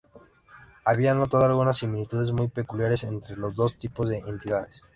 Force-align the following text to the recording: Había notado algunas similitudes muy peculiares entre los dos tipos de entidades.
Había 0.83 1.13
notado 1.13 1.45
algunas 1.45 1.77
similitudes 1.77 2.31
muy 2.31 2.47
peculiares 2.47 3.03
entre 3.03 3.35
los 3.37 3.55
dos 3.55 3.77
tipos 3.77 4.09
de 4.09 4.17
entidades. 4.17 4.81